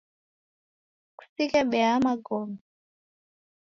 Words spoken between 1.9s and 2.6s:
ya magome